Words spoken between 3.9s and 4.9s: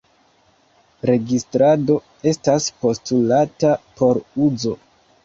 por uzo.